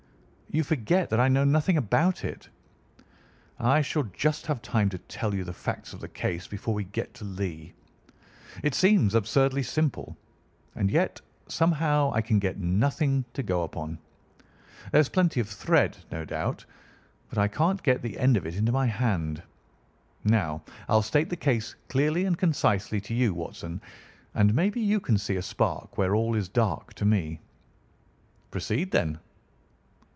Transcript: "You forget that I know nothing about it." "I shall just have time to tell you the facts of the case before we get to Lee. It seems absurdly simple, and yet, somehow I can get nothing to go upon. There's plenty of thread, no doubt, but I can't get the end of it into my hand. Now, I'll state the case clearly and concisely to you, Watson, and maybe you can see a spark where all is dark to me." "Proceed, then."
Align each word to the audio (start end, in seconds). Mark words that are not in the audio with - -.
"You 0.53 0.65
forget 0.65 1.09
that 1.11 1.19
I 1.21 1.29
know 1.29 1.45
nothing 1.45 1.77
about 1.77 2.25
it." 2.25 2.49
"I 3.57 3.81
shall 3.81 4.03
just 4.11 4.45
have 4.47 4.61
time 4.61 4.89
to 4.89 4.97
tell 4.97 5.33
you 5.33 5.45
the 5.45 5.53
facts 5.53 5.93
of 5.93 6.01
the 6.01 6.09
case 6.09 6.45
before 6.45 6.73
we 6.73 6.83
get 6.83 7.13
to 7.13 7.23
Lee. 7.23 7.71
It 8.61 8.75
seems 8.75 9.15
absurdly 9.15 9.63
simple, 9.63 10.17
and 10.75 10.91
yet, 10.91 11.21
somehow 11.47 12.11
I 12.13 12.19
can 12.19 12.37
get 12.37 12.59
nothing 12.59 13.23
to 13.31 13.41
go 13.43 13.63
upon. 13.63 13.97
There's 14.91 15.07
plenty 15.07 15.39
of 15.39 15.47
thread, 15.47 15.95
no 16.11 16.25
doubt, 16.25 16.65
but 17.29 17.37
I 17.37 17.47
can't 17.47 17.81
get 17.81 18.01
the 18.01 18.19
end 18.19 18.35
of 18.35 18.45
it 18.45 18.57
into 18.57 18.73
my 18.73 18.87
hand. 18.87 19.41
Now, 20.25 20.61
I'll 20.89 21.01
state 21.01 21.29
the 21.29 21.37
case 21.37 21.75
clearly 21.87 22.25
and 22.25 22.37
concisely 22.37 22.99
to 22.99 23.13
you, 23.13 23.33
Watson, 23.33 23.79
and 24.35 24.53
maybe 24.53 24.81
you 24.81 24.99
can 24.99 25.17
see 25.17 25.37
a 25.37 25.41
spark 25.41 25.97
where 25.97 26.13
all 26.13 26.35
is 26.35 26.49
dark 26.49 26.93
to 26.95 27.05
me." 27.05 27.39
"Proceed, 28.49 28.91
then." 28.91 29.17